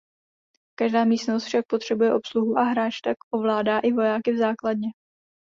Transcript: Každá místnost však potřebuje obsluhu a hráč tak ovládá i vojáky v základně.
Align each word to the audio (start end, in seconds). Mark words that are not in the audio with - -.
Každá 0.79 1.03
místnost 1.05 1.43
však 1.45 1.65
potřebuje 1.67 2.13
obsluhu 2.13 2.57
a 2.57 2.63
hráč 2.63 3.01
tak 3.01 3.17
ovládá 3.33 3.79
i 3.79 3.91
vojáky 3.93 4.31
v 4.31 4.37
základně. 4.37 4.87